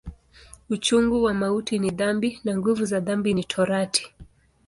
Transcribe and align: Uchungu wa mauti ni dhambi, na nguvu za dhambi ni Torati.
Uchungu 0.69 1.23
wa 1.23 1.33
mauti 1.33 1.79
ni 1.79 1.89
dhambi, 1.91 2.39
na 2.43 2.57
nguvu 2.57 2.85
za 2.85 2.99
dhambi 2.99 3.33
ni 3.33 3.43
Torati. 3.43 4.13